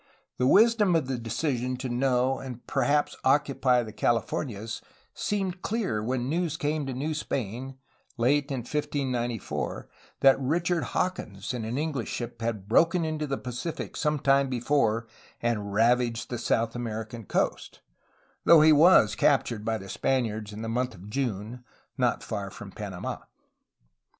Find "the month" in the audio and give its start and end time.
20.63-20.95